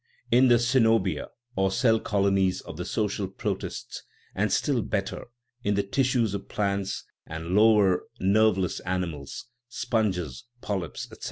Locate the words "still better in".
4.51-5.75